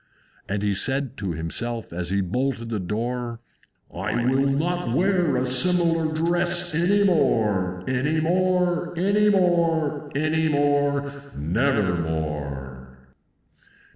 And 0.49 0.63
he 0.63 0.73
said 0.73 1.15
to 1.17 1.33
himself, 1.33 1.93
as 1.93 2.09
he 2.09 2.21
bolted 2.21 2.69
the 2.69 2.79
door, 2.79 3.39
"I 3.93 4.25
will 4.25 4.49
not 4.49 4.89
wear 4.95 5.37
a 5.37 5.45
similar 5.45 6.11
dress 6.11 6.73
any 6.73 7.03
more, 7.03 7.83
Any 7.87 8.19
more, 8.19 8.97
any 8.97 9.29
more, 9.29 10.09
any 10.15 10.47
more, 10.49 11.13
never 11.37 11.93
more!" 11.93 12.97